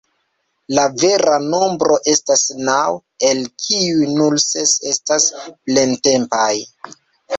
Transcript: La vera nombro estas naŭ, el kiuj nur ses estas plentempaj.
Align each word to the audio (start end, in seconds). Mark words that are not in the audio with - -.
La 0.77 0.85
vera 1.01 1.35
nombro 1.43 1.97
estas 2.13 2.45
naŭ, 2.69 2.79
el 3.29 3.43
kiuj 3.65 4.09
nur 4.15 4.39
ses 4.47 4.75
estas 4.95 5.29
plentempaj. 5.53 6.49